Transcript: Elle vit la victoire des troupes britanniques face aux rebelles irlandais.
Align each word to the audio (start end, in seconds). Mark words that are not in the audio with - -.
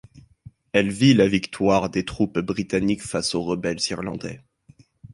Elle 0.71 0.89
vit 0.89 1.13
la 1.13 1.27
victoire 1.27 1.91
des 1.91 2.03
troupes 2.05 2.39
britanniques 2.39 3.03
face 3.03 3.35
aux 3.35 3.43
rebelles 3.43 3.77
irlandais. 3.91 4.41